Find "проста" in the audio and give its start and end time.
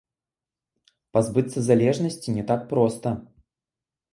2.73-3.07